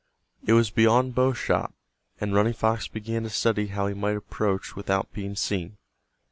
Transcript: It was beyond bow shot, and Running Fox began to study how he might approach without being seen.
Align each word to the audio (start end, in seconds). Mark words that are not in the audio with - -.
It 0.43 0.53
was 0.53 0.71
beyond 0.71 1.13
bow 1.13 1.31
shot, 1.33 1.75
and 2.19 2.33
Running 2.33 2.53
Fox 2.55 2.87
began 2.87 3.21
to 3.21 3.29
study 3.29 3.67
how 3.67 3.85
he 3.85 3.93
might 3.93 4.17
approach 4.17 4.75
without 4.75 5.13
being 5.13 5.35
seen. 5.35 5.77